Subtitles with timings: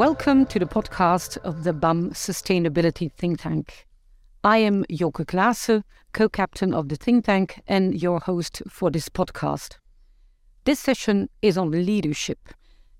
[0.00, 3.86] Welcome to the podcast of the BAM Sustainability Think Tank.
[4.42, 5.82] I am Joke Claessen,
[6.14, 9.76] co captain of the think tank and your host for this podcast.
[10.64, 12.38] This session is on leadership,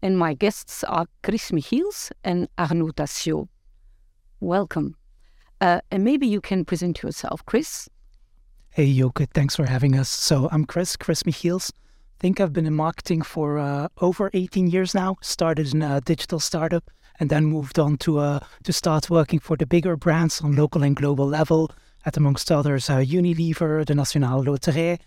[0.02, 3.48] and my guests are Chris Michiels and Arnaud Tassiot.
[4.40, 4.94] Welcome.
[5.58, 7.88] Uh, and maybe you can present yourself, Chris.
[8.68, 10.10] Hey, Joke, thanks for having us.
[10.10, 11.72] So, I'm Chris, Chris Michiels.
[12.20, 15.16] I think I've been in marketing for uh, over 18 years now.
[15.22, 19.56] Started in a digital startup and then moved on to uh, to start working for
[19.56, 21.70] the bigger brands on local and global level,
[22.04, 24.98] at amongst others uh, Unilever, the Nationale Loterij.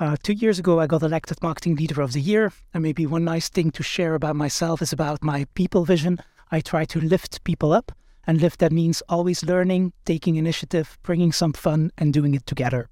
[0.00, 2.50] Uh, two years ago, I got elected Marketing Leader of the Year.
[2.72, 6.18] And maybe one nice thing to share about myself is about my people vision.
[6.50, 7.92] I try to lift people up,
[8.26, 12.88] and lift that means always learning, taking initiative, bringing some fun, and doing it together.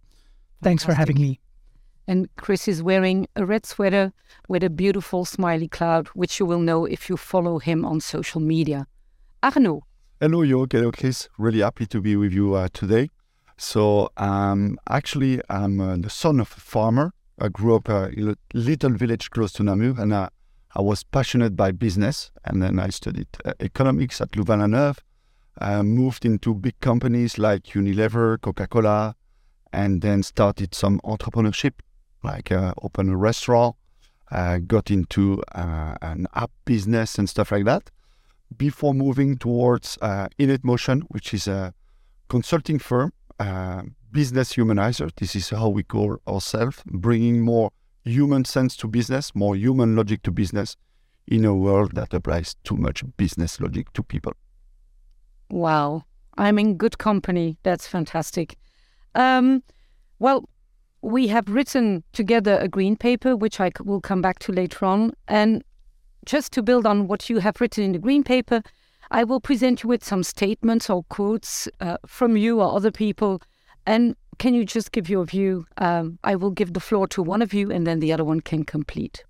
[0.62, 1.40] Thanks for having me.
[2.08, 4.12] And Chris is wearing a red sweater
[4.48, 8.40] with a beautiful smiley cloud, which you will know if you follow him on social
[8.40, 8.86] media.
[9.42, 9.82] Arnaud.
[10.20, 10.72] Hello, Joke.
[10.72, 11.28] Hello, Chris.
[11.38, 13.08] Really happy to be with you uh, today.
[13.56, 17.12] So, um, actually, I'm uh, the son of a farmer.
[17.38, 20.28] I grew up uh, in a little village close to Namur, and uh,
[20.74, 22.30] I was passionate by business.
[22.44, 24.98] And then I studied uh, economics at Louvain-la-Neuve.
[25.58, 29.14] I moved into big companies like Unilever, Coca-Cola,
[29.72, 31.74] and then started some entrepreneurship
[32.22, 33.76] like uh, open a restaurant,
[34.30, 37.90] uh, got into uh, an app business and stuff like that
[38.56, 41.74] before moving towards uh, Innate Motion, which is a
[42.28, 45.10] consulting firm, uh, business humanizer.
[45.16, 47.70] This is how we call ourselves, bringing more
[48.04, 50.76] human sense to business, more human logic to business
[51.26, 54.32] in a world that applies too much business logic to people.
[55.50, 56.04] Wow.
[56.38, 57.58] I'm in good company.
[57.62, 58.56] That's fantastic.
[59.14, 59.62] Um,
[60.18, 60.48] well,
[61.02, 65.12] we have written together a green paper, which I will come back to later on.
[65.28, 65.62] And
[66.24, 68.62] just to build on what you have written in the green paper,
[69.10, 73.42] I will present you with some statements or quotes uh, from you or other people.
[73.84, 75.66] And can you just give your view?
[75.78, 78.40] Um, I will give the floor to one of you, and then the other one
[78.40, 79.24] can complete.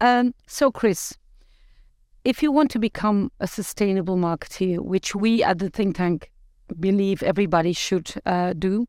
[0.00, 1.18] Um, so, Chris,
[2.24, 6.30] if you want to become a sustainable marketeer, which we at the think tank
[6.78, 8.86] believe everybody should uh, do,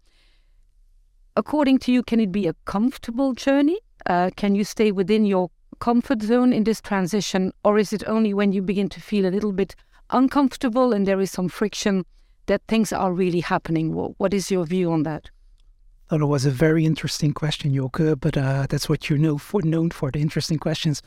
[1.36, 3.80] according to you, can it be a comfortable journey?
[4.06, 5.50] Uh, can you stay within your
[5.80, 9.32] comfort zone in this transition, or is it only when you begin to feel a
[9.32, 9.76] little bit
[10.10, 12.06] uncomfortable and there is some friction
[12.46, 13.94] that things are really happening?
[13.94, 15.30] What is your view on that?
[16.10, 19.90] That was a very interesting question, Joke, but uh, that's what you're know for, known
[19.90, 21.02] for, the interesting questions.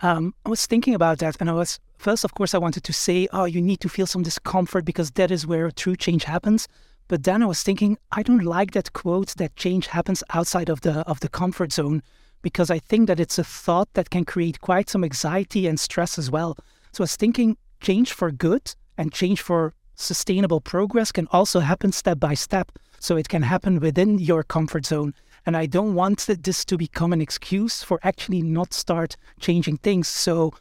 [0.00, 2.92] Um, I was thinking about that, and I was first, of course, I wanted to
[2.92, 6.66] say, oh, you need to feel some discomfort because that is where true change happens.
[7.08, 10.82] But then I was thinking, I don't like that quote that change happens outside of
[10.82, 12.02] the of the comfort zone
[12.42, 16.18] because I think that it's a thought that can create quite some anxiety and stress
[16.18, 16.56] as well.
[16.92, 21.92] So I was thinking change for good and change for sustainable progress can also happen
[21.92, 22.72] step by step.
[23.00, 25.14] So it can happen within your comfort zone.
[25.46, 30.08] And I don't want this to become an excuse for actually not start changing things.
[30.08, 30.52] So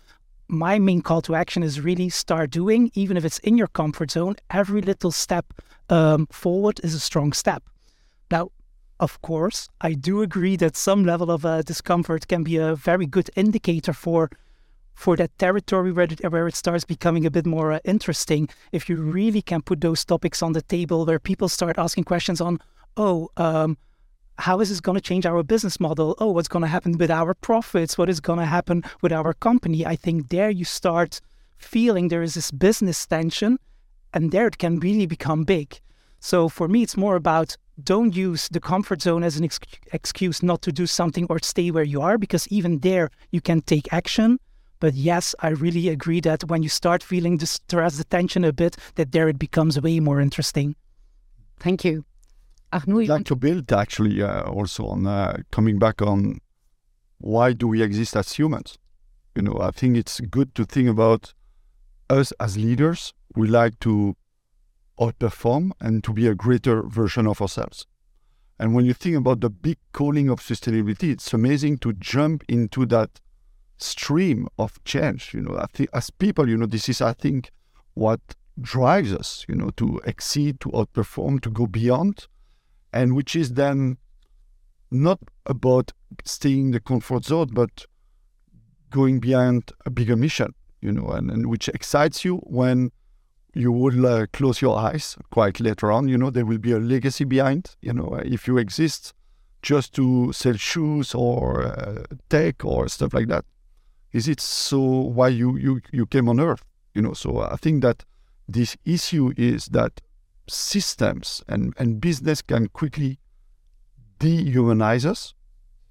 [0.47, 4.11] my main call to action is really start doing, even if it's in your comfort
[4.11, 5.45] zone, every little step
[5.89, 7.63] um, forward is a strong step.
[8.31, 8.51] Now,
[8.99, 13.05] of course, I do agree that some level of uh, discomfort can be a very
[13.05, 14.29] good indicator for
[14.95, 18.49] for that territory where it, where it starts becoming a bit more uh, interesting.
[18.71, 22.41] If you really can put those topics on the table where people start asking questions
[22.41, 22.59] on,
[22.95, 23.77] oh, um,
[24.39, 26.15] how is this going to change our business model?
[26.19, 27.97] Oh, what's going to happen with our profits?
[27.97, 29.85] What is going to happen with our company?
[29.85, 31.21] I think there you start
[31.57, 33.57] feeling there is this business tension
[34.13, 35.79] and there it can really become big.
[36.19, 39.59] So for me, it's more about don't use the comfort zone as an ex-
[39.93, 43.61] excuse not to do something or stay where you are, because even there you can
[43.61, 44.39] take action.
[44.79, 48.53] But yes, I really agree that when you start feeling the stress, the tension a
[48.53, 50.75] bit, that there it becomes way more interesting.
[51.59, 52.05] Thank you.
[52.71, 56.39] Arnaud, I'd like to build actually uh, also on uh, coming back on
[57.19, 58.77] why do we exist as humans?
[59.35, 61.33] You know, I think it's good to think about
[62.09, 64.15] us as leaders we like to
[64.99, 67.85] outperform and to be a greater version of ourselves.
[68.59, 72.85] And when you think about the big calling of sustainability, it's amazing to jump into
[72.87, 73.21] that
[73.77, 75.33] stream of change.
[75.33, 77.51] You know, I think as people, you know, this is, I think,
[77.93, 78.19] what
[78.59, 82.27] drives us, you know, to exceed, to outperform, to go beyond,
[82.93, 83.97] and which is then
[84.91, 85.91] not about
[86.25, 87.85] staying in the comfort zone, but
[88.89, 92.91] going beyond a bigger mission, you know, and, and which excites you when
[93.53, 96.07] you will uh, close your eyes quite later on.
[96.07, 97.75] You know, there will be a legacy behind.
[97.81, 99.13] You know, if you exist
[99.61, 103.45] just to sell shoes or uh, tech or stuff like that,
[104.13, 106.63] is it so why you, you, you came on earth?
[106.93, 108.05] You know, so I think that
[108.47, 110.01] this issue is that
[110.49, 113.19] systems and, and business can quickly
[114.19, 115.33] dehumanize us,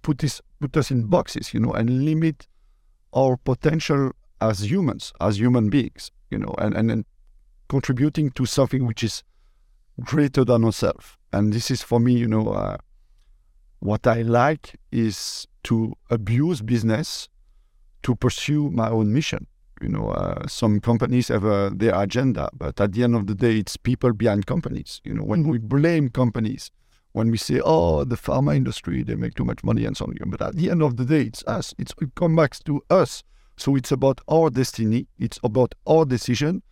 [0.02, 2.46] put this put us in boxes, you know, and limit
[3.12, 7.04] our potential as humans, as human beings, you know, and, and,
[7.68, 9.24] contributing to something which is
[10.00, 11.16] greater than ourselves.
[11.32, 12.76] And this is for me, you know, uh,
[13.80, 17.28] what I like is to abuse business
[18.04, 19.48] to pursue my own mission.
[19.80, 23.34] You know, uh, some companies have uh, their agenda, but at the end of the
[23.34, 25.00] day, it's people behind companies.
[25.04, 25.50] You know, when mm-hmm.
[25.50, 26.70] we blame companies,
[27.12, 30.16] when we say, "Oh, the pharma industry, they make too much money," and so on,
[30.30, 31.74] but at the end of the day, it's us.
[31.78, 33.22] It's, it comes back to us.
[33.58, 35.06] So it's about our destiny.
[35.18, 36.62] It's about our decision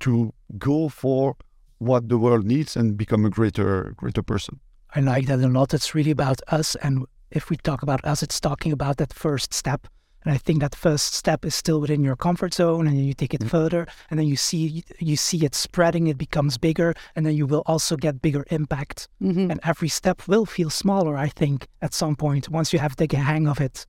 [0.00, 1.36] to go for
[1.78, 4.60] what the world needs and become a greater, greater person.
[4.94, 5.72] I like that a lot.
[5.72, 6.74] It's really about us.
[6.76, 9.86] And if we talk about us, it's talking about that first step.
[10.24, 13.14] And I think that first step is still within your comfort zone, and then you
[13.14, 13.48] take it mm-hmm.
[13.48, 16.06] further, and then you see you see it spreading.
[16.06, 19.08] It becomes bigger, and then you will also get bigger impact.
[19.20, 19.50] Mm-hmm.
[19.50, 21.16] And every step will feel smaller.
[21.16, 23.86] I think at some point once you have the hang of it.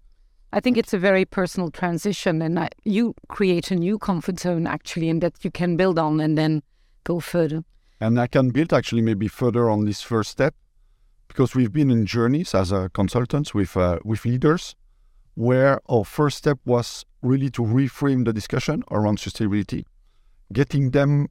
[0.52, 4.68] I think it's a very personal transition, and I, you create a new comfort zone
[4.68, 6.62] actually, and that you can build on, and then
[7.04, 7.64] go further.
[8.00, 10.54] And I can build actually maybe further on this first step
[11.28, 14.76] because we've been in journeys as a consultants with uh, with leaders
[15.36, 19.86] where our first step was really to reframe the discussion around sustainability,
[20.52, 21.28] getting them,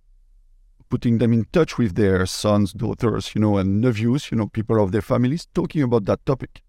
[0.89, 4.83] putting them in touch with their sons, daughters, you know, and nephews, you know, people
[4.83, 6.63] of their families, talking about that topic.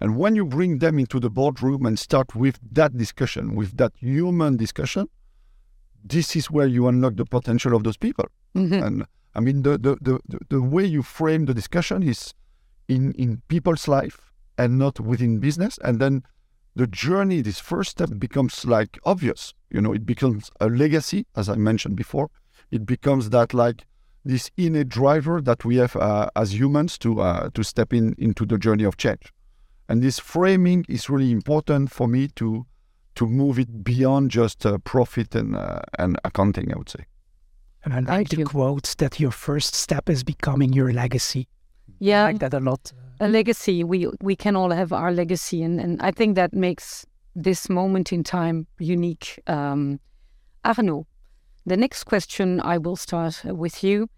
[0.00, 3.92] And when you bring them into the boardroom and start with that discussion, with that
[3.96, 5.08] human discussion,
[6.02, 8.26] this is where you unlock the potential of those people.
[8.54, 8.82] Mm-hmm.
[8.82, 12.34] And I mean, the, the, the, the way you frame the discussion is
[12.88, 15.78] in, in people's life and not within business.
[15.84, 16.22] And then
[16.76, 19.54] the journey, this first step becomes like obvious.
[19.70, 22.30] You know, it becomes a legacy, as I mentioned before.
[22.70, 23.86] It becomes that like
[24.24, 28.46] this innate driver that we have uh, as humans to uh, to step in into
[28.46, 29.32] the journey of change.
[29.88, 32.66] And this framing is really important for me to
[33.16, 36.72] to move it beyond just uh, profit and uh, and accounting.
[36.72, 37.06] I would say.
[37.82, 41.48] And I like the quote that your first step is becoming your legacy.
[42.00, 42.92] Yeah, I like that a lot.
[43.20, 43.84] A legacy.
[43.84, 47.06] We we can all have our legacy, and, and I think that makes
[47.36, 49.38] this moment in time unique.
[49.46, 50.00] Um,
[50.64, 51.06] Arnaud,
[51.66, 54.08] the next question I will start with you.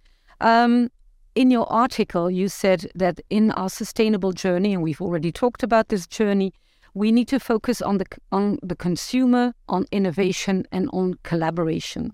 [0.40, 0.90] Um,
[1.34, 5.88] in your article, you said that in our sustainable journey, and we've already talked about
[5.88, 6.52] this journey,
[6.94, 12.12] we need to focus on the on the consumer, on innovation, and on collaboration.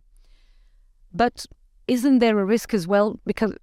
[1.12, 1.44] But
[1.86, 3.20] isn't there a risk as well?
[3.26, 3.54] Because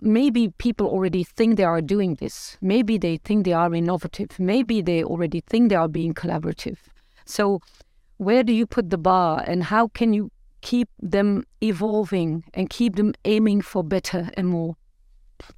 [0.00, 2.56] maybe people already think they are doing this.
[2.60, 4.38] Maybe they think they are innovative.
[4.38, 6.78] Maybe they already think they are being collaborative.
[7.24, 7.60] So,
[8.18, 10.30] where do you put the bar and how can you
[10.62, 14.76] keep them evolving and keep them aiming for better and more?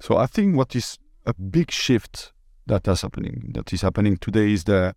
[0.01, 2.33] So, I think what is a big shift
[2.67, 4.95] that is happening, that is happening today is the,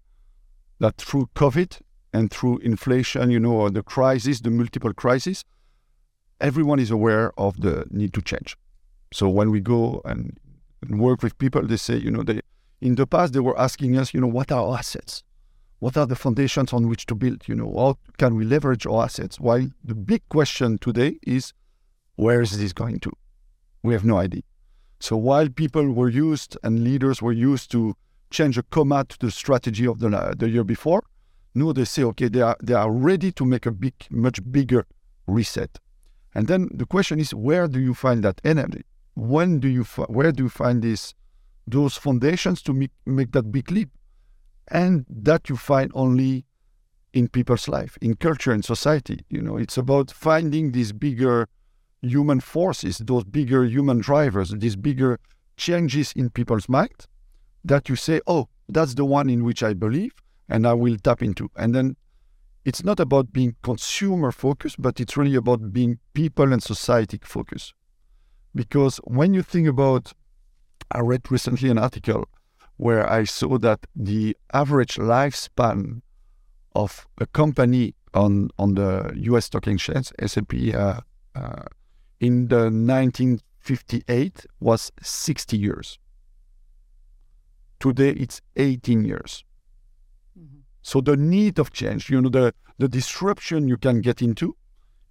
[0.80, 1.80] that through COVID
[2.12, 5.44] and through inflation, you know, the crisis, the multiple crises,
[6.40, 8.56] everyone is aware of the need to change.
[9.12, 10.38] So when we go and,
[10.82, 12.40] and work with people, they say, you know, they
[12.80, 15.22] in the past they were asking us, you know, what are our assets?
[15.78, 17.48] What are the foundations on which to build?
[17.48, 19.38] You know, how can we leverage our assets?
[19.38, 21.52] While the big question today is,
[22.16, 23.12] where is this going to?
[23.82, 24.42] We have no idea.
[25.00, 27.94] So while people were used and leaders were used to
[28.30, 31.02] change a comma to the strategy of the, the year before,
[31.54, 34.86] now they say, okay, they are they are ready to make a big, much bigger
[35.26, 35.78] reset.
[36.34, 38.84] And then the question is, where do you find that energy?
[39.14, 41.14] When do you where do you find these
[41.66, 43.90] those foundations to make, make that big leap?
[44.68, 46.44] And that you find only
[47.12, 49.56] in people's life in culture and society you know?
[49.56, 51.48] It's about finding these bigger
[52.00, 55.20] human forces those bigger human drivers these bigger
[55.56, 57.06] changes in people's mind
[57.64, 60.12] that you say oh that's the one in which i believe
[60.48, 61.48] and i will tap into.
[61.56, 61.96] And then
[62.64, 67.74] it's not about being consumer focused but it's really about being people and society focused
[68.54, 70.12] because when you think about,
[70.90, 72.28] I read recently an article
[72.76, 76.02] where I saw that the average lifespan
[76.74, 79.46] of a company on on the U.S.
[79.46, 81.00] stock exchange S&P uh,
[81.34, 81.64] uh,
[82.20, 85.98] in the 1958 was 60 years.
[87.80, 89.44] Today it's 18 years.
[90.38, 90.60] Mm-hmm.
[90.82, 94.56] So the need of change, you know, the the disruption you can get into,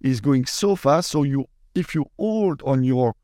[0.00, 1.10] is going so fast.
[1.10, 3.14] So you, if you hold on your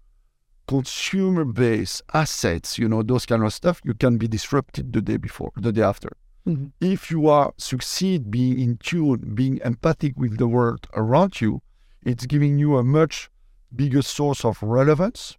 [0.68, 5.16] consumer based assets, you know, those kind of stuff, you can be disrupted the day
[5.16, 6.10] before, the day after.
[6.46, 6.66] Mm-hmm.
[6.80, 11.62] If you are succeed being in tune, being empathic with the world around you,
[12.04, 13.30] it's giving you a much
[13.74, 15.36] bigger source of relevance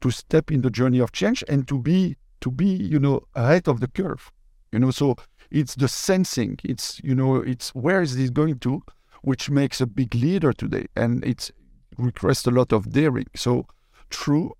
[0.00, 3.66] to step in the journey of change and to be to be you know ahead
[3.66, 4.30] of the curve
[4.70, 5.16] you know so
[5.50, 8.82] it's the sensing it's you know it's where is this going to
[9.22, 11.50] which makes a big leader today and it's
[11.96, 13.66] requires a lot of daring so
[14.10, 14.52] true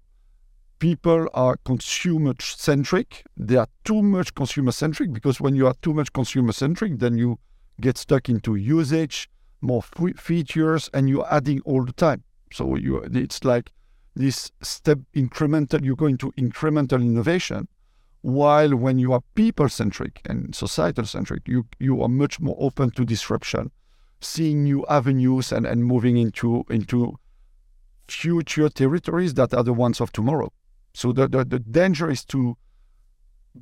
[0.84, 5.94] people are consumer centric they are too much consumer centric because when you are too
[5.94, 7.38] much consumer centric then you
[7.80, 9.30] get stuck into usage
[9.64, 9.82] more
[10.16, 12.22] features and you're adding all the time.
[12.52, 13.72] So you it's like
[14.14, 17.66] this step incremental you're going to incremental innovation
[18.20, 22.90] while when you are people centric and societal centric you you are much more open
[22.90, 23.70] to disruption
[24.20, 27.18] seeing new avenues and, and moving into into
[28.06, 30.50] future territories that are the ones of tomorrow
[30.94, 32.56] so the, the, the danger is to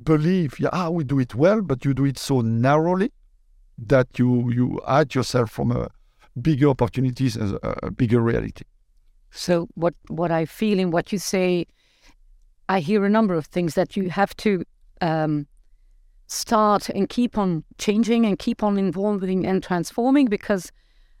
[0.03, 3.11] believe yeah ah, we do it well but you do it so narrowly
[3.77, 5.89] that you you add yourself from a
[6.41, 8.65] bigger opportunities as a, a bigger reality.
[9.31, 11.65] So what what I feel in what you say,
[12.69, 14.63] I hear a number of things that you have to
[15.01, 15.47] um,
[16.27, 20.71] start and keep on changing and keep on evolving and transforming because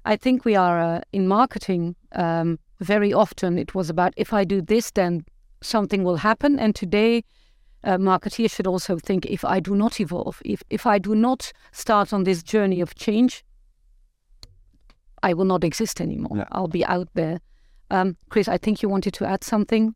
[0.05, 4.43] I think we are uh, in marketing um, very often it was about if I
[4.43, 5.25] do this then
[5.63, 7.23] something will happen and today
[7.83, 11.51] uh, marketeers should also think if I do not evolve if if I do not
[11.71, 13.43] start on this journey of change
[15.21, 16.47] I will not exist anymore yeah.
[16.51, 17.39] I'll be out there
[17.93, 19.93] um, Chris, I think you wanted to add something.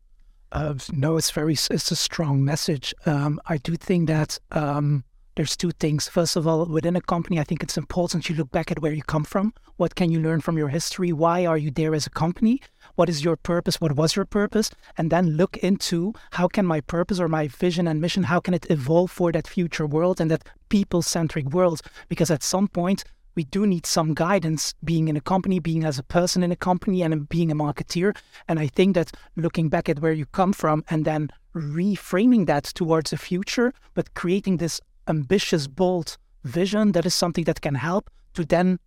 [0.52, 2.94] Uh, no, it's very it's a strong message.
[3.04, 5.04] Um, I do think that um,
[5.38, 6.08] there's two things.
[6.08, 8.92] First of all, within a company, I think it's important you look back at where
[8.92, 9.54] you come from.
[9.76, 11.12] What can you learn from your history?
[11.12, 12.60] Why are you there as a company?
[12.96, 13.80] What is your purpose?
[13.80, 14.68] What was your purpose?
[14.96, 18.52] And then look into how can my purpose or my vision and mission how can
[18.52, 21.82] it evolve for that future world and that people-centric world?
[22.08, 23.04] Because at some point
[23.36, 26.56] we do need some guidance being in a company, being as a person in a
[26.56, 28.16] company, and being a marketeer.
[28.48, 32.64] And I think that looking back at where you come from and then reframing that
[32.64, 38.10] towards the future, but creating this ambitious, bold vision, that is something that can help
[38.34, 38.78] to then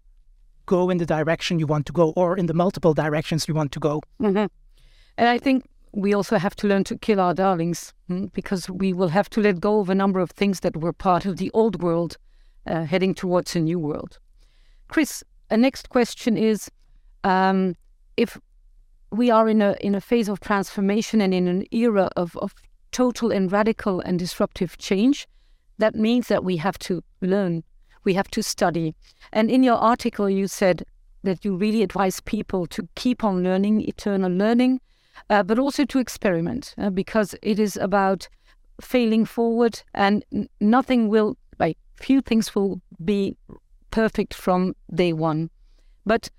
[0.66, 3.72] go in the direction you want to go or in the multiple directions you want
[3.72, 4.02] to go.
[4.22, 4.46] Mm-hmm.
[5.18, 8.94] And I think we also have to learn to kill our darlings hmm, because we
[8.94, 11.52] will have to let go of a number of things that were part of the
[11.54, 12.18] old world,
[12.66, 14.20] uh, heading towards a new world.
[14.88, 16.72] Chris, a next question is
[17.24, 17.76] um,
[18.16, 18.40] if
[19.12, 22.54] we are in a in a phase of transformation and in an era of, of
[22.92, 25.28] total and radical and disruptive change,
[25.78, 27.64] that means that we have to learn,
[28.04, 28.96] we have to study.
[29.32, 30.84] And in your article, you said
[31.24, 34.82] that you really advise people to keep on learning, eternal learning,
[35.30, 38.28] uh, but also to experiment uh, because it is about
[38.82, 40.24] failing forward and
[40.60, 43.38] nothing will, like, few things will be
[43.92, 45.50] perfect from day one.
[46.06, 46.30] But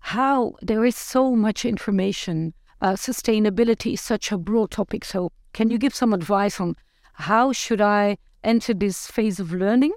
[0.00, 5.04] how there is so much information, uh, sustainability is such a broad topic.
[5.04, 6.74] So, can you give some advice on
[7.14, 9.92] how should I enter this phase of learning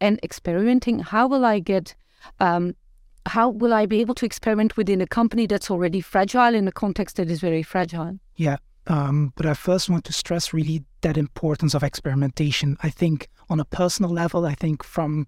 [0.00, 1.00] and experimenting?
[1.00, 1.94] How will I get?
[2.40, 2.74] Um,
[3.26, 6.72] how will I be able to experiment within a company that's already fragile in a
[6.72, 8.18] context that is very fragile?
[8.36, 8.56] Yeah.
[8.86, 12.76] Um, but I first want to stress really that importance of experimentation.
[12.82, 15.26] I think on a personal level, I think from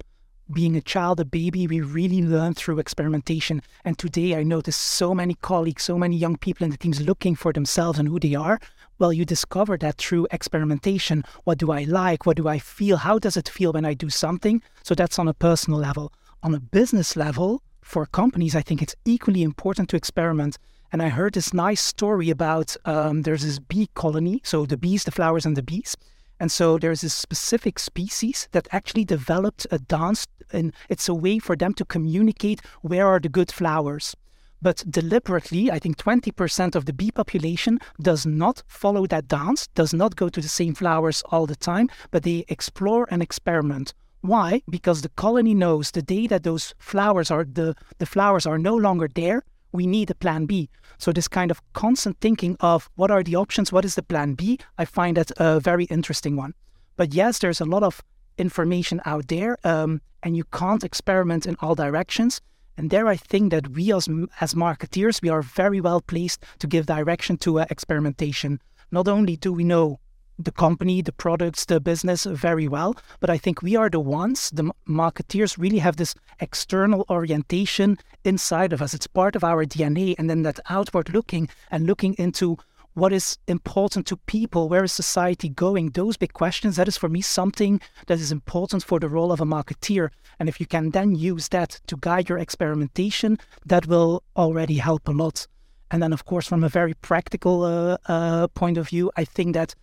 [0.53, 3.63] being a child, a baby, we really learn through experimentation.
[3.85, 7.35] And today I notice so many colleagues, so many young people in the teams looking
[7.35, 8.61] for themselves and who they are.
[8.99, 11.25] Well, you discover that through experimentation.
[11.45, 12.27] What do I like?
[12.27, 12.97] What do I feel?
[12.97, 14.63] How does it feel when I do something?
[14.83, 16.13] So that's on a personal level.
[16.43, 20.59] On a business level, for companies, I think it's equally important to experiment.
[20.93, 25.05] And I heard this nice story about um, there's this bee colony, so the bees,
[25.05, 25.97] the flowers, and the bees
[26.39, 31.39] and so there's a specific species that actually developed a dance, and it's a way
[31.39, 34.15] for them to communicate where are the good flowers.
[34.63, 39.93] But deliberately, I think 20% of the bee population does not follow that dance, does
[39.93, 43.95] not go to the same flowers all the time, but they explore and experiment.
[44.23, 44.63] Why?
[44.69, 48.75] Because the colony knows the day that those flowers are the, the flowers are no
[48.75, 49.43] longer there,
[49.73, 50.69] we need a plan B.
[50.99, 54.35] So this kind of constant thinking of what are the options, what is the plan
[54.35, 56.55] B, I find that a very interesting one.
[56.97, 58.03] But yes, there's a lot of
[58.39, 62.41] information out there, um, and you can't experiment in all directions.
[62.79, 64.09] And there, I think that we as
[64.41, 68.61] as marketeers, we are very well placed to give direction to uh, experimentation.
[68.91, 69.99] Not only do we know
[70.39, 72.97] the company, the products, the business very well.
[73.21, 78.73] But I think we are the ones, the marketeers, really have this external orientation inside
[78.73, 78.95] of us.
[78.95, 80.15] It's part of our DNA.
[80.19, 82.59] And then that outward looking and looking into
[82.95, 87.11] what is important to people, where is society going, those big questions, that is for
[87.11, 90.09] me something that is important for the role of a marketeer.
[90.39, 95.09] And if you can then use that to guide your experimentation, that will already help
[95.09, 95.47] a lot.
[95.91, 99.55] And then, of course, from a very practical uh, uh, point of view, I think
[99.55, 99.75] that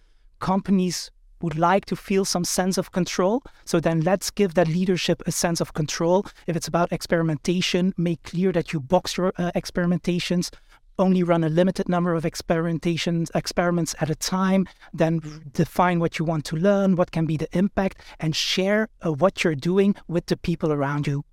[0.44, 1.10] companies
[1.42, 3.44] would like to feel some sense of control.
[3.66, 6.26] So then let's give that leadership a sense of control.
[6.48, 10.52] If it's about experimentation, make clear that you box your uh, experimentations,
[11.00, 15.20] only run a limited number of experimentations experiments at a time then
[15.54, 19.44] define what you want to learn what can be the impact and share uh, what
[19.44, 21.26] you're doing with the people around you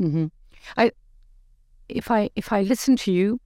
[0.00, 0.26] mm-hmm.
[0.76, 0.92] i
[1.88, 3.40] if i if i listen to you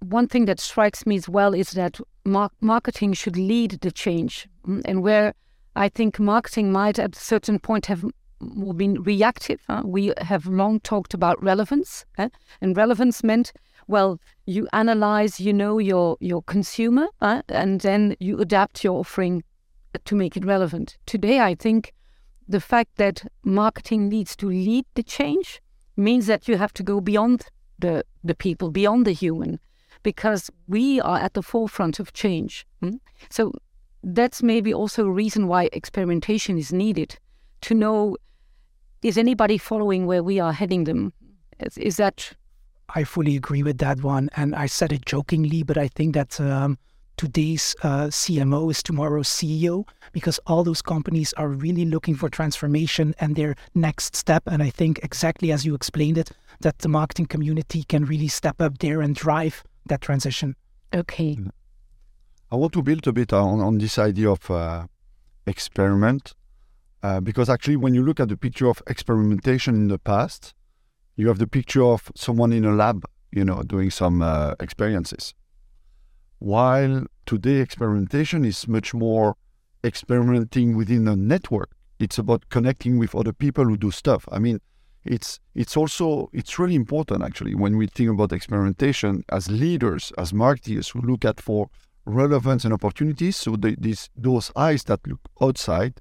[0.00, 4.48] one thing that strikes me as well is that mar- marketing should lead the change
[4.66, 5.34] mm, and where
[5.76, 8.04] i think marketing might at a certain point have
[8.76, 12.28] been reactive uh, we have long talked about relevance uh,
[12.60, 13.52] and relevance meant
[13.90, 19.42] well, you analyze, you know your your consumer, uh, and then you adapt your offering
[20.04, 20.96] to make it relevant.
[21.06, 21.92] Today, I think
[22.48, 25.60] the fact that marketing needs to lead the change
[25.96, 27.46] means that you have to go beyond
[27.80, 29.58] the the people, beyond the human,
[30.02, 32.66] because we are at the forefront of change.
[32.80, 32.96] Hmm?
[33.30, 33.52] So
[34.02, 37.18] that's maybe also a reason why experimentation is needed
[37.62, 38.16] to know
[39.02, 41.12] is anybody following where we are heading them?
[41.58, 42.32] Is, is that
[42.94, 44.30] I fully agree with that one.
[44.36, 46.76] And I said it jokingly, but I think that um,
[47.16, 53.14] today's uh, CMO is tomorrow's CEO because all those companies are really looking for transformation
[53.20, 54.42] and their next step.
[54.46, 56.30] And I think, exactly as you explained it,
[56.60, 60.56] that the marketing community can really step up there and drive that transition.
[60.94, 61.38] Okay.
[62.50, 64.86] I want to build a bit on, on this idea of uh,
[65.46, 66.34] experiment
[67.02, 70.54] uh, because actually, when you look at the picture of experimentation in the past,
[71.16, 75.34] you have the picture of someone in a lab, you know, doing some uh, experiences.
[76.38, 79.36] While today experimentation is much more
[79.84, 81.70] experimenting within a network.
[81.98, 84.26] It's about connecting with other people who do stuff.
[84.30, 84.60] I mean,
[85.04, 90.32] it's it's also it's really important actually when we think about experimentation as leaders, as
[90.32, 91.70] marketers who look at for
[92.04, 93.36] relevance and opportunities.
[93.36, 96.00] So the, these those eyes that look outside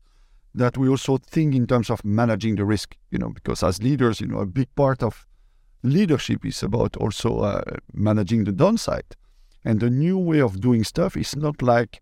[0.56, 4.20] that we also think in terms of managing the risk, you know, because as leaders,
[4.20, 5.26] you know, a big part of
[5.84, 7.62] leadership is about also uh,
[7.94, 9.16] managing the downside.
[9.64, 12.02] And the new way of doing stuff is not like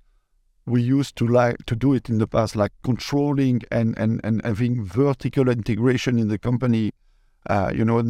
[0.68, 4.44] we used to like to do it in the past, like controlling and, and, and
[4.44, 6.92] having vertical integration in the company,
[7.50, 8.04] uh, you know,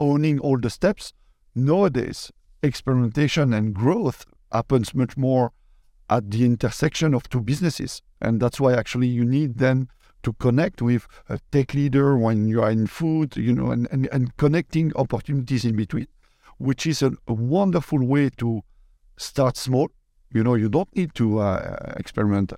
[0.00, 1.12] owning all the steps.
[1.54, 2.32] Nowadays,
[2.64, 5.52] experimentation and growth happens much more
[6.10, 8.02] at the intersection of two businesses.
[8.20, 9.88] And that's why actually you need then
[10.24, 14.08] to connect with a tech leader when you are in food, you know, and, and,
[14.10, 16.08] and connecting opportunities in between,
[16.58, 18.62] which is a, a wonderful way to
[19.16, 19.88] start small.
[20.32, 22.52] You know, you don't need to uh, experiment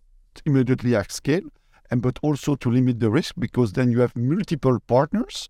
[0.44, 1.48] immediately at scale,
[1.90, 5.48] and but also to limit the risk because then you have multiple partners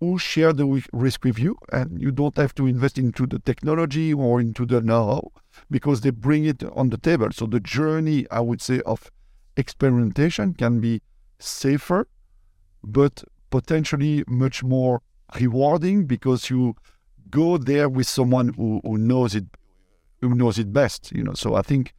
[0.00, 4.12] who share the risk with you, and you don't have to invest into the technology
[4.12, 5.30] or into the know-how
[5.70, 7.28] because they bring it on the table.
[7.32, 9.10] So the journey, I would say, of
[9.56, 11.00] experimentation can be
[11.38, 12.08] safer,
[12.82, 15.00] but potentially much more
[15.40, 16.74] rewarding because you
[17.30, 19.44] go there with someone who, who knows it
[20.24, 21.12] who knows it best.
[21.12, 21.94] You know, so I think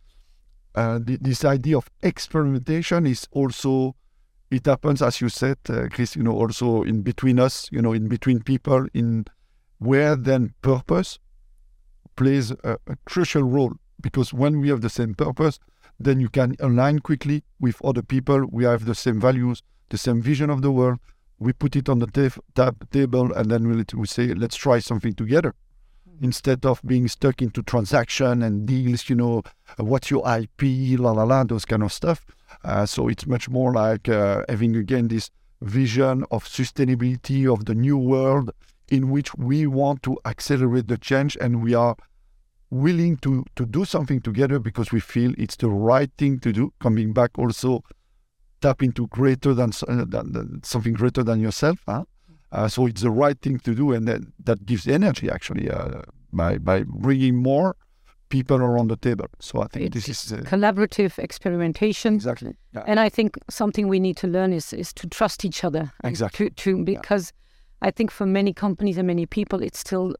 [0.75, 3.95] uh, this idea of experimentation is also
[4.51, 6.15] it happens as you said, uh, Chris.
[6.15, 7.69] You know, also in between us.
[7.71, 9.25] You know, in between people, in
[9.79, 11.19] where then purpose
[12.15, 15.59] plays a, a crucial role because when we have the same purpose,
[15.99, 18.45] then you can align quickly with other people.
[18.51, 20.99] We have the same values, the same vision of the world.
[21.39, 24.79] We put it on the tab, tab table, and then we, we say, let's try
[24.79, 25.53] something together.
[26.21, 29.43] Instead of being stuck into transaction and deals, you know,
[29.77, 32.25] what's your IP, la la la, those kind of stuff.
[32.63, 35.29] Uh, so it's much more like uh, having again this
[35.61, 38.51] vision of sustainability of the new world
[38.89, 41.95] in which we want to accelerate the change and we are
[42.69, 46.73] willing to to do something together because we feel it's the right thing to do.
[46.79, 47.83] Coming back also
[48.61, 51.79] tap into greater than, uh, than something greater than yourself.
[51.87, 52.05] Huh?
[52.51, 56.01] Uh, so it's the right thing to do, and that, that gives energy actually uh,
[56.31, 57.75] by by bringing more
[58.29, 59.27] people around the table.
[59.39, 62.15] So I think it's this is uh, collaborative experimentation.
[62.15, 62.53] Exactly.
[62.73, 62.83] Yeah.
[62.87, 65.91] And I think something we need to learn is is to trust each other.
[66.03, 66.49] Exactly.
[66.49, 67.33] To, to because
[67.81, 67.87] yeah.
[67.87, 70.15] I think for many companies and many people, it's still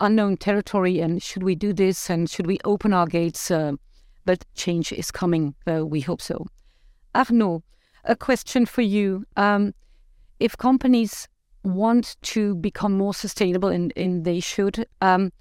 [0.00, 3.50] unknown territory and should we do this and should we open our gates?
[3.50, 3.72] Uh,
[4.24, 5.54] but change is coming.
[5.66, 6.46] We hope so.
[7.14, 7.62] Arnaud,
[8.04, 9.24] a question for you.
[9.36, 9.74] Um,
[10.38, 11.28] if companies
[11.64, 15.32] want to become more sustainable, and, and they should, um,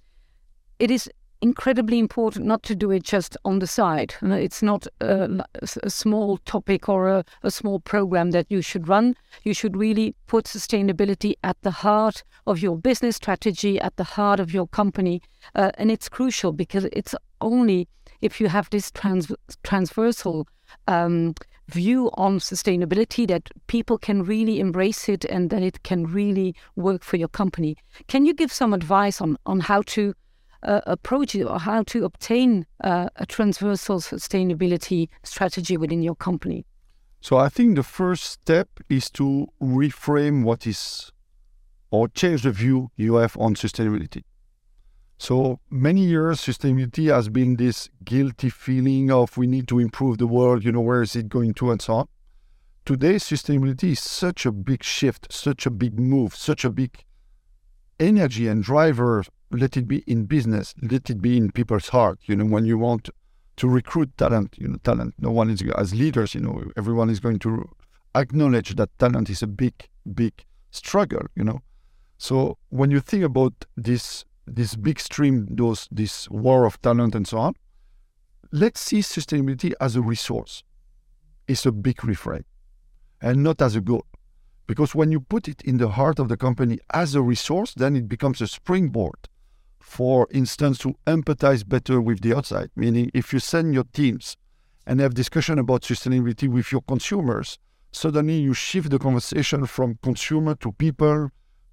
[0.79, 1.09] it is
[1.41, 4.15] incredibly important not to do it just on the side.
[4.21, 5.45] It's not a,
[5.83, 9.15] a small topic or a, a, small program that you should run.
[9.43, 14.39] You should really put sustainability at the heart of your business strategy, at the heart
[14.39, 15.21] of your company.
[15.53, 17.87] Uh, and it's crucial because it's only
[18.21, 19.31] if you have this trans-
[19.63, 20.47] transversal
[20.87, 21.35] um,
[21.67, 27.03] view on sustainability that people can really embrace it and that it can really work
[27.03, 27.75] for your company.
[28.07, 30.13] Can you give some advice on, on how to
[30.63, 36.65] uh, approach it or how to obtain uh, a transversal sustainability strategy within your company?
[37.21, 41.11] So I think the first step is to reframe what is
[41.89, 44.23] or change the view you have on sustainability.
[45.19, 50.27] So many years, sustainability has been this guilty feeling of we need to improve the
[50.27, 52.07] world, you know, where is it going to, and so on.
[52.85, 57.03] Today, sustainability is such a big shift, such a big move, such a big
[57.99, 59.23] energy and driver.
[59.49, 62.19] Let it be in business, let it be in people's heart.
[62.25, 63.09] You know, when you want
[63.57, 67.19] to recruit talent, you know, talent, no one is, as leaders, you know, everyone is
[67.19, 67.67] going to
[68.13, 69.73] acknowledge that talent is a big,
[70.13, 71.61] big struggle, you know.
[72.19, 77.27] So when you think about this this big stream, those this war of talent and
[77.27, 77.53] so on.
[78.51, 80.63] Let's see sustainability as a resource.
[81.47, 82.45] It's a big refrain,
[83.21, 84.05] and not as a goal.
[84.67, 87.95] Because when you put it in the heart of the company as a resource, then
[87.95, 89.29] it becomes a springboard.
[89.79, 92.69] For instance, to empathize better with the outside.
[92.75, 94.35] Meaning, if you send your teams
[94.85, 97.57] and have discussion about sustainability with your consumers,
[97.91, 101.29] suddenly you shift the conversation from consumer to people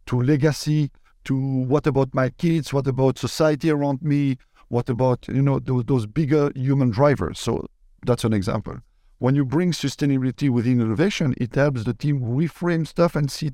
[0.07, 0.91] to legacy
[1.25, 2.73] to what about my kids?
[2.73, 4.39] What about society around me?
[4.69, 7.39] What about you know those, those bigger human drivers?
[7.39, 7.67] So
[8.05, 8.79] that's an example.
[9.19, 13.51] When you bring sustainability within innovation, it helps the team reframe stuff and see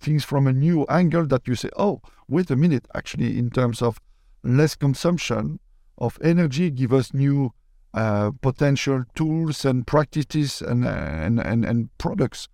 [0.00, 3.82] things from a new angle that you say, oh, wait a minute, actually, in terms
[3.82, 4.00] of
[4.42, 5.60] less consumption
[5.98, 7.52] of energy, give us new
[7.94, 12.48] uh, potential tools and practices and, and, and, and products.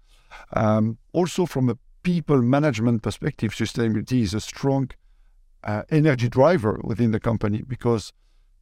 [0.52, 4.90] Um, also, from a people management perspective, sustainability is a strong
[5.64, 8.12] uh, energy driver within the company because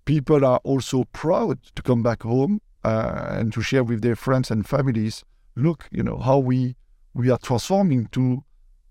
[0.05, 4.51] people are also proud to come back home uh, and to share with their friends
[4.51, 5.25] and families.
[5.57, 6.77] Look, you know how we
[7.15, 8.45] we are transforming to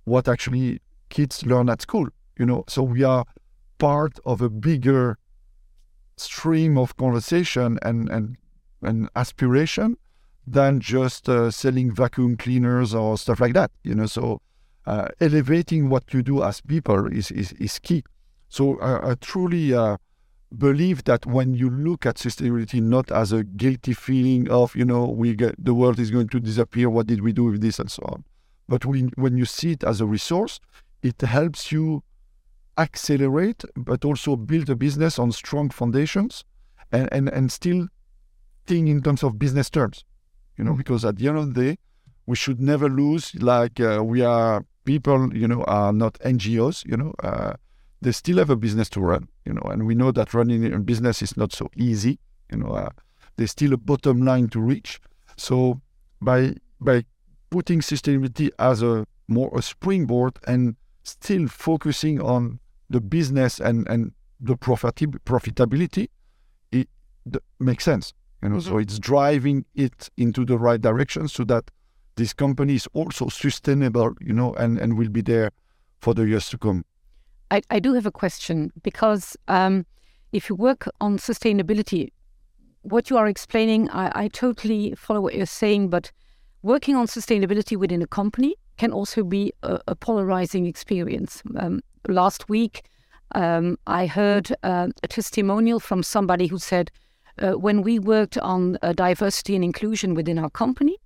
[0.03, 2.07] what actually kids learn at school.
[2.38, 3.25] You know, so we are
[3.77, 5.17] part of a bigger
[6.17, 8.38] stream of conversation and and
[8.81, 9.97] and aspiration
[10.51, 13.71] than just uh, selling vacuum cleaners or stuff like that.
[13.83, 14.41] You know, so
[14.85, 18.03] uh, elevating what you do as people is is, is key.
[18.47, 19.97] So I, I truly uh,
[20.57, 25.05] believe that when you look at sustainability not as a guilty feeling of you know
[25.05, 27.91] we get the world is going to disappear, what did we do with this and
[27.91, 28.23] so on,
[28.67, 30.59] but when when you see it as a resource,
[31.03, 32.03] it helps you
[32.77, 36.43] accelerate, but also build a business on strong foundations,
[36.91, 37.88] and and and still
[38.65, 40.05] think in terms of business terms
[40.60, 41.78] you know, because at the end of the day,
[42.26, 46.98] we should never lose like uh, we are people, you know, are not NGOs, you
[46.98, 47.54] know, uh,
[48.02, 50.80] they still have a business to run, you know, and we know that running a
[50.80, 52.19] business is not so easy,
[52.52, 52.89] you know, uh,
[53.38, 55.00] there's still a bottom line to reach.
[55.38, 55.82] So
[56.22, 57.06] by by
[57.50, 64.12] putting sustainability as a more a springboard and still focusing on the business and and
[64.41, 66.10] the profit- profitability,
[66.74, 66.89] it
[67.60, 68.13] makes sense.
[68.41, 68.69] You know, mm-hmm.
[68.69, 71.69] so it's driving it into the right direction so that
[72.15, 75.52] this company is also sustainable, you know, and, and will be there
[75.99, 76.86] for the years to come.
[77.52, 79.86] I, I do have a question because um,
[80.32, 82.12] if you work on sustainability,
[82.84, 86.12] what you are explaining, I, I totally follow what you're saying, but
[86.62, 91.41] working on sustainability within a company can also be a, a polarizing experience.
[91.58, 92.84] Um, last week,
[93.36, 96.91] um, I heard uh, a testimonial from somebody who said,
[97.41, 100.97] uh, when we worked on uh, diversity and inclusion within our company,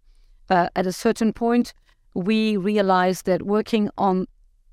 [0.49, 1.73] uh, at a certain point,
[2.13, 4.27] we realized that working on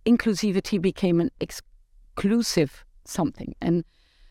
[0.06, 3.54] inclusivity became an exclusive something.
[3.60, 3.84] And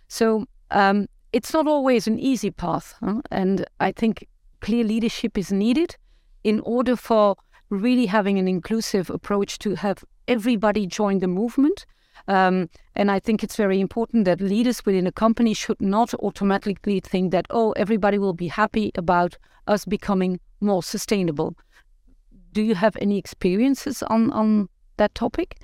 [0.08, 2.96] so um, it's not always an easy path.
[3.00, 3.22] Huh?
[3.32, 4.28] And I think
[4.62, 5.96] clear leadership is needed
[6.44, 7.36] in order for
[7.70, 11.86] really having an inclusive approach to have everybody join the movement
[12.30, 17.00] um, and I think it's very important that leaders within a company should not automatically
[17.00, 21.58] think that, oh, everybody will be happy about us becoming more sustainable.
[22.54, 25.58] Do you have any experiences on, on that topic?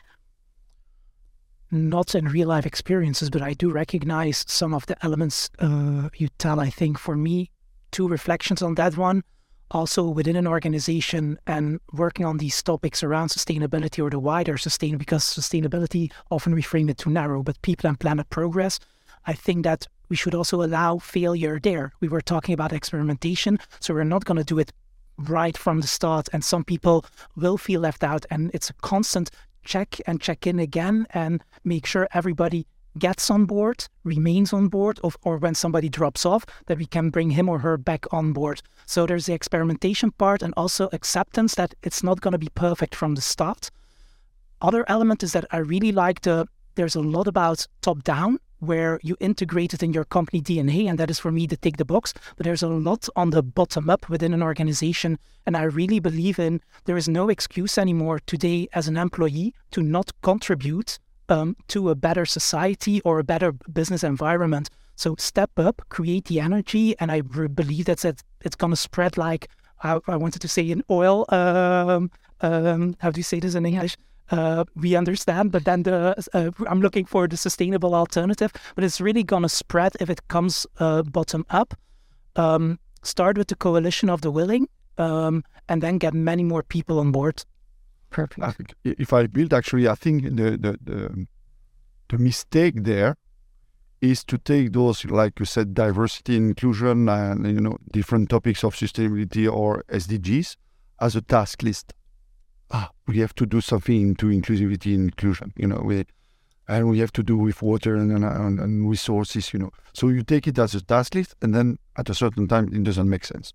[1.70, 6.30] Not in real life experiences, but I do recognize some of the elements uh, you
[6.40, 6.60] tell.
[6.60, 7.52] I think for me,
[7.92, 9.24] two reflections on that one
[9.72, 14.98] also within an organization and working on these topics around sustainability or the wider sustain
[14.98, 18.80] because sustainability often we frame it too narrow, but people and planet progress.
[19.26, 21.92] I think that we should also allow failure there.
[22.00, 24.72] We were talking about experimentation, so we're not going to do it
[25.18, 26.30] right from the start.
[26.32, 29.32] And some people will feel left out, and it's a constant
[29.64, 35.00] check and check in again and make sure everybody gets on board, remains on board,
[35.04, 38.34] or, or when somebody drops off, that we can bring him or her back on
[38.34, 38.62] board.
[38.86, 42.96] So there's the experimentation part and also acceptance that it's not going to be perfect
[42.96, 43.72] from the start.
[44.62, 49.00] Other element is that I really like the there's a lot about top down where
[49.04, 51.86] you integrate it in your company DNA, and that is for me to take the
[51.86, 52.14] box.
[52.36, 56.40] But there's a lot on the bottom up within an organization, and I really believe
[56.40, 61.90] in there is no excuse anymore today as an employee to not contribute um, to
[61.90, 64.70] a better society or a better business environment.
[64.96, 68.24] So step up, create the energy, and I believe that's it.
[68.42, 69.50] It's going to spread like
[69.84, 71.26] I, I, wanted to say in oil.
[71.30, 72.10] Um,
[72.42, 73.98] um, how do you say this in English?
[74.32, 78.52] Uh, we understand, but then the uh, I'm looking for the sustainable alternative.
[78.74, 81.76] But it's really going to spread if it comes uh, bottom up.
[82.36, 87.00] Um, start with the coalition of the willing, um, and then get many more people
[87.00, 87.46] on board.
[88.16, 88.76] Perfect.
[88.86, 91.28] if I build, actually, I think the, the, the,
[92.08, 93.18] the mistake there
[94.00, 98.74] is to take those, like you said, diversity, inclusion, and you know, different topics of
[98.74, 100.56] sustainability or SDGs
[101.02, 101.94] as a task list.
[102.72, 105.52] Ah, we have to do something to inclusivity and inclusion.
[105.58, 106.06] You know, we
[106.70, 109.52] and we have to do with water and, and, and resources.
[109.54, 112.48] You know, so you take it as a task list, and then at a certain
[112.48, 113.54] time, it doesn't make sense.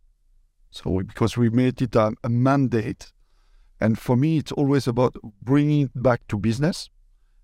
[0.70, 3.11] So because we made it a, a mandate
[3.81, 6.90] and for me, it's always about bringing it back to business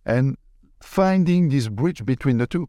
[0.05, 0.37] and
[0.83, 2.69] finding this bridge between the two,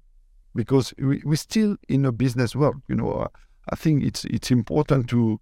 [0.55, 2.81] because we, we're still in a business world.
[2.87, 3.27] You know, uh,
[3.69, 5.39] I think it's it's important to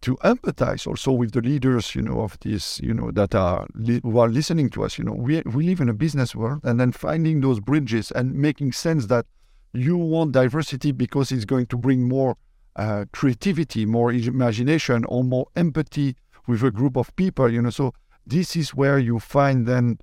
[0.00, 4.00] to empathize also with the leaders, you know, of this, you know, that are li-
[4.02, 4.98] who are listening to us.
[4.98, 8.34] You know, we we live in a business world, and then finding those bridges and
[8.34, 9.26] making sense that
[9.72, 12.36] you want diversity because it's going to bring more
[12.76, 16.16] uh, creativity, more imagination, or more empathy
[16.48, 17.70] with a group of people, you know.
[17.70, 17.92] So
[18.26, 19.98] this is where you find then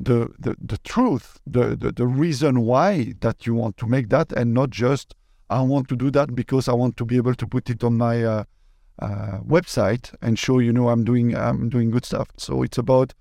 [0.00, 4.32] the the, the truth, the, the, the reason why that you want to make that,
[4.32, 5.14] and not just
[5.50, 7.98] I want to do that because I want to be able to put it on
[7.98, 8.44] my uh,
[8.98, 12.28] uh, website and show you know I'm doing I'm doing good stuff.
[12.38, 13.12] So it's about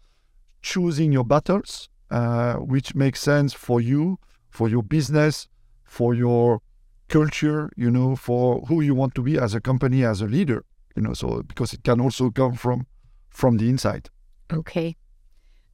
[0.62, 4.18] choosing your battles, uh, which makes sense for you,
[4.50, 5.48] for your business,
[5.84, 6.62] for your
[7.10, 10.64] culture, you know, for who you want to be as a company, as a leader
[10.96, 12.86] you know so because it can also come from
[13.30, 14.10] from the inside.
[14.52, 14.96] Okay.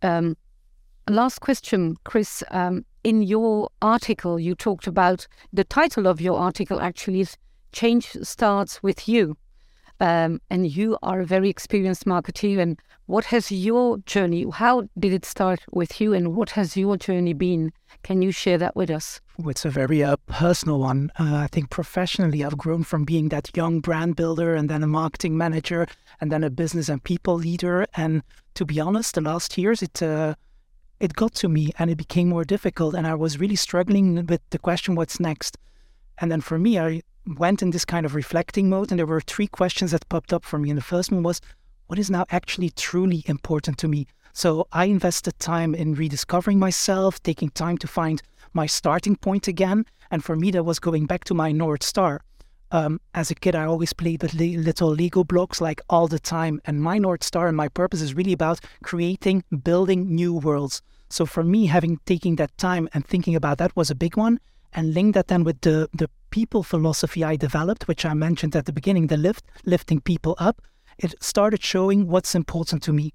[0.02, 0.38] Um,
[1.10, 2.44] last question chris.
[2.52, 7.38] Um, in your article you talked about the title of your article actually is
[7.72, 9.38] change starts with you
[10.00, 15.14] um, and you are a very experienced marketer and what has your journey how did
[15.14, 17.72] it start with you and what has your journey been
[18.04, 21.12] can you share that with us it's a very uh, personal one.
[21.20, 24.88] Uh, I think professionally, I've grown from being that young brand builder and then a
[24.88, 25.88] marketing manager
[26.22, 27.86] and then a business and people leader.
[27.96, 30.36] And to be honest, the last years, it uh,
[31.02, 32.96] it got to me and it became more difficult.
[32.96, 35.58] And I was really struggling with the question, what's next?
[36.20, 38.92] And then for me, I went in this kind of reflecting mode.
[38.92, 40.70] And there were three questions that popped up for me.
[40.70, 41.42] And the first one was,
[41.88, 44.08] what is now actually truly important to me?
[44.34, 48.22] So I invested time in rediscovering myself, taking time to find
[48.54, 49.86] my starting point again.
[50.12, 52.22] And for me, that was going back to my North Star.
[52.72, 56.60] Um, as a kid, I always played with little Lego blocks like all the time.
[56.66, 60.82] And my North Star and my purpose is really about creating, building new worlds.
[61.10, 64.40] So for me, having taking that time and thinking about that was a big one.
[64.76, 68.66] And link that then with the, the people philosophy I developed, which I mentioned at
[68.66, 70.62] the beginning, the lift, lifting people up.
[70.98, 73.14] It started showing what's important to me.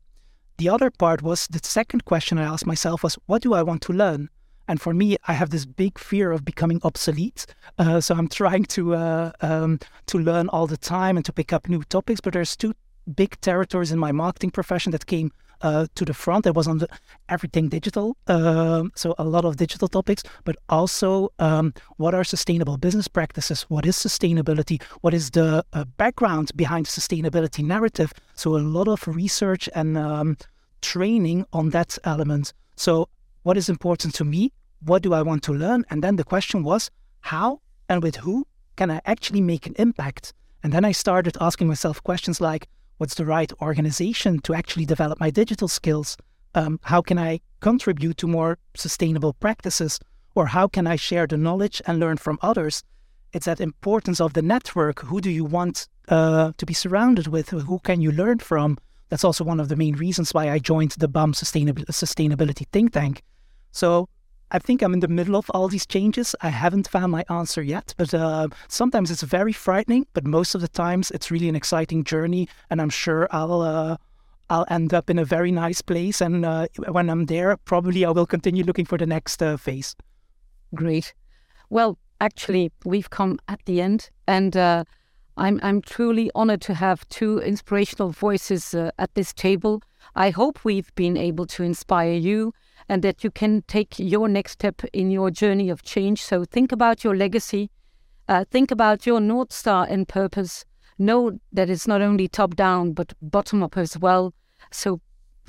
[0.56, 3.82] The other part was the second question I asked myself was, what do I want
[3.82, 4.30] to learn?
[4.68, 7.46] And for me, I have this big fear of becoming obsolete.
[7.78, 11.52] Uh, so I'm trying to uh, um, to learn all the time and to pick
[11.52, 12.20] up new topics.
[12.20, 12.74] But there's two
[13.16, 16.46] big territories in my marketing profession that came uh, to the front.
[16.46, 16.88] It was on the
[17.28, 22.76] everything digital, um, so a lot of digital topics, but also um, what are sustainable
[22.76, 23.62] business practices?
[23.68, 24.82] What is sustainability?
[25.00, 28.12] What is the uh, background behind the sustainability narrative?
[28.34, 30.36] So a lot of research and um,
[30.82, 32.52] training on that element.
[32.76, 33.08] So
[33.42, 34.52] what is important to me?
[34.84, 35.84] What do I want to learn?
[35.90, 38.46] And then the question was, how and with who
[38.76, 40.32] can I actually make an impact?
[40.62, 42.68] And then I started asking myself questions like,
[43.00, 46.18] what's the right organization to actually develop my digital skills?
[46.54, 49.98] Um, how can I contribute to more sustainable practices?
[50.34, 52.84] Or how can I share the knowledge and learn from others?
[53.32, 55.00] It's that importance of the network.
[55.00, 57.48] Who do you want uh, to be surrounded with?
[57.48, 58.76] Who can you learn from?
[59.08, 63.22] That's also one of the main reasons why I joined the BAM Sustainability Think Tank.
[63.72, 64.10] So
[64.52, 66.34] I think I'm in the middle of all these changes.
[66.40, 70.06] I haven't found my answer yet, but uh, sometimes it's very frightening.
[70.12, 73.96] But most of the times, it's really an exciting journey, and I'm sure I'll uh,
[74.48, 76.20] I'll end up in a very nice place.
[76.20, 79.94] And uh, when I'm there, probably I will continue looking for the next uh, phase.
[80.74, 81.14] Great.
[81.68, 84.84] Well, actually, we've come at the end, and uh,
[85.36, 89.82] I'm I'm truly honored to have two inspirational voices uh, at this table.
[90.16, 92.52] I hope we've been able to inspire you
[92.90, 96.20] and that you can take your next step in your journey of change.
[96.24, 97.70] So think about your legacy,
[98.28, 100.64] uh, think about your North Star and purpose.
[100.98, 104.34] Know that it's not only top down, but bottom up as well.
[104.72, 105.00] So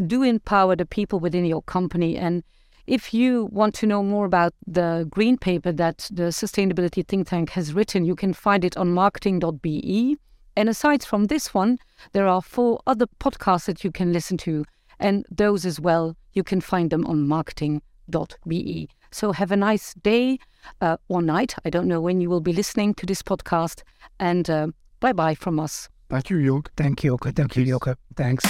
[0.06, 2.15] do empower the people within your company.
[2.15, 2.43] And
[2.86, 7.49] if you want to know more about the green paper that the sustainability think tank
[7.49, 10.17] has written, you can find it on marketing.be.
[10.56, 11.80] And aside from this one,
[12.13, 14.63] there are four other podcasts that you can listen to.
[15.01, 18.89] And those as well, you can find them on marketing.be.
[19.11, 20.39] So have a nice day
[20.79, 21.55] uh, or night.
[21.65, 23.81] I don't know when you will be listening to this podcast.
[24.19, 24.67] And uh,
[24.99, 25.89] bye bye from us.
[26.09, 26.71] Thank you, Joke.
[26.77, 27.97] Thank you, Thank you, Joke.
[28.15, 28.45] Thanks.